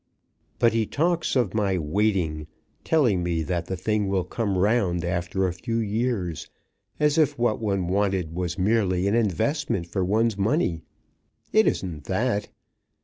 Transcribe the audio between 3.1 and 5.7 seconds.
me that the thing will come round after a